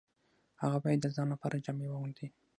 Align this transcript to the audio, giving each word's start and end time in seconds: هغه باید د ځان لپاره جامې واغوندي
هغه 0.61 0.77
باید 0.83 0.99
د 1.03 1.07
ځان 1.15 1.27
لپاره 1.33 1.63
جامې 1.65 1.87
واغوندي 1.87 2.27